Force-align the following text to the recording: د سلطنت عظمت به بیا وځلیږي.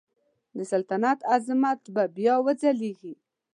د 0.57 0.59
سلطنت 0.71 1.19
عظمت 1.33 1.81
به 1.93 2.03
بیا 2.15 2.35
وځلیږي. 2.45 3.13